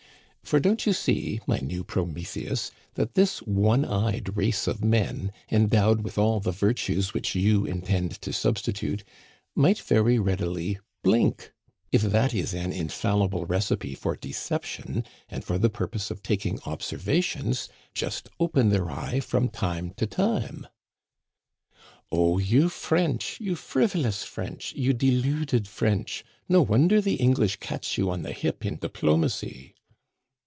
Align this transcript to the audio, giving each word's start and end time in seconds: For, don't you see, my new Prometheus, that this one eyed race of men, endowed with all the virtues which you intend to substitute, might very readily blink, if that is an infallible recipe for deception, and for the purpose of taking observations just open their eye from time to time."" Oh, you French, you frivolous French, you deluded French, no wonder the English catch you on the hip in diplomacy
For, 0.43 0.59
don't 0.59 0.85
you 0.85 0.91
see, 0.91 1.39
my 1.47 1.59
new 1.59 1.81
Prometheus, 1.81 2.71
that 2.95 3.13
this 3.13 3.39
one 3.43 3.85
eyed 3.85 4.35
race 4.35 4.67
of 4.67 4.83
men, 4.83 5.31
endowed 5.49 6.01
with 6.01 6.17
all 6.17 6.41
the 6.41 6.51
virtues 6.51 7.13
which 7.13 7.35
you 7.35 7.65
intend 7.65 8.21
to 8.21 8.33
substitute, 8.33 9.05
might 9.55 9.79
very 9.79 10.19
readily 10.19 10.77
blink, 11.03 11.53
if 11.93 12.01
that 12.01 12.33
is 12.33 12.53
an 12.53 12.73
infallible 12.73 13.45
recipe 13.45 13.95
for 13.95 14.17
deception, 14.17 15.05
and 15.29 15.45
for 15.45 15.57
the 15.57 15.69
purpose 15.69 16.11
of 16.11 16.21
taking 16.21 16.59
observations 16.65 17.69
just 17.93 18.27
open 18.37 18.71
their 18.71 18.91
eye 18.91 19.21
from 19.21 19.47
time 19.47 19.91
to 19.91 20.05
time."" 20.05 20.67
Oh, 22.11 22.39
you 22.39 22.67
French, 22.67 23.39
you 23.39 23.55
frivolous 23.55 24.23
French, 24.23 24.73
you 24.75 24.91
deluded 24.91 25.65
French, 25.65 26.25
no 26.49 26.61
wonder 26.61 26.99
the 26.99 27.15
English 27.15 27.55
catch 27.57 27.97
you 27.97 28.09
on 28.11 28.23
the 28.23 28.33
hip 28.33 28.65
in 28.65 28.75
diplomacy 28.75 29.75